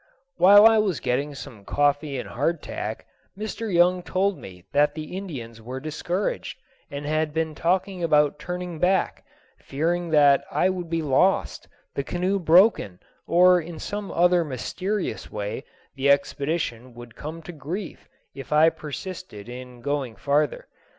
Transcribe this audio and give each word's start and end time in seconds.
While 0.37 0.65
I 0.65 0.79
was 0.79 0.99
getting 0.99 1.35
some 1.35 1.63
coffee 1.63 2.17
and 2.17 2.29
hardtack, 2.29 3.05
Mr. 3.37 3.71
Young 3.71 4.01
told 4.01 4.35
me 4.35 4.65
that 4.73 4.95
the 4.95 5.15
Indians 5.15 5.61
were 5.61 5.79
discouraged, 5.79 6.59
and 6.89 7.05
had 7.05 7.35
been 7.35 7.53
talking 7.53 8.03
about 8.03 8.39
turning 8.39 8.79
back, 8.79 9.23
fearing 9.59 10.09
that 10.09 10.43
I 10.49 10.69
would 10.69 10.89
be 10.89 11.03
lost, 11.03 11.67
the 11.93 12.03
canoe 12.03 12.39
broken, 12.39 12.99
or 13.27 13.61
in 13.61 13.77
some 13.77 14.11
other 14.11 14.43
mysterious 14.43 15.29
way 15.31 15.65
the 15.93 16.09
expedition 16.09 16.95
would 16.95 17.15
come 17.15 17.43
to 17.43 17.51
grief 17.51 18.09
if 18.33 18.51
I 18.51 18.71
persisted 18.71 19.47
in 19.47 19.81
going 19.81 20.15
farther. 20.15 20.67